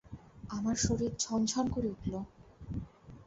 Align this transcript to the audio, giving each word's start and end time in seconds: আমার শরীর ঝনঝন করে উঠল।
আমার 0.49 0.77
শরীর 0.77 1.11
ঝনঝন 1.19 1.65
করে 1.69 1.87
উঠল। 1.87 2.13